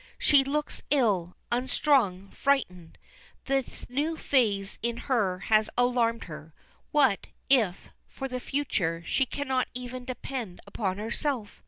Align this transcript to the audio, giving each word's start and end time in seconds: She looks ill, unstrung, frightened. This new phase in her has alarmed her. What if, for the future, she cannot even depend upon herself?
She 0.17 0.43
looks 0.43 0.81
ill, 0.89 1.35
unstrung, 1.51 2.31
frightened. 2.31 2.97
This 3.45 3.87
new 3.87 4.17
phase 4.17 4.79
in 4.81 4.97
her 5.05 5.37
has 5.53 5.69
alarmed 5.77 6.23
her. 6.23 6.55
What 6.91 7.27
if, 7.51 7.91
for 8.07 8.27
the 8.27 8.39
future, 8.39 9.03
she 9.05 9.27
cannot 9.27 9.67
even 9.75 10.03
depend 10.03 10.59
upon 10.65 10.97
herself? 10.97 11.59